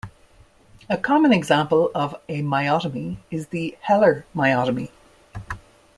A 0.89 0.97
common 0.97 1.31
example 1.31 1.91
of 1.93 2.15
a 2.27 2.41
myotomy 2.41 3.17
is 3.29 3.49
the 3.49 3.77
Heller 3.81 4.25
myotomy. 4.35 4.89